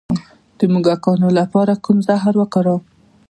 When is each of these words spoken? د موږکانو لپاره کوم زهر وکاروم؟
د 0.57 0.59
موږکانو 0.73 1.27
لپاره 1.39 1.73
کوم 1.85 1.97
زهر 2.07 2.33
وکاروم؟ 2.37 2.83